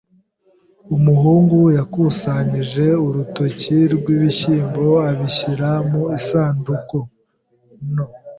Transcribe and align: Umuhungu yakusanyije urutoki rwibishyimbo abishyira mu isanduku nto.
Umuhungu 0.97 1.57
yakusanyije 1.77 2.85
urutoki 3.05 3.77
rwibishyimbo 3.95 4.85
abishyira 5.09 5.69
mu 5.89 6.03
isanduku 6.17 6.97
nto. 7.93 8.05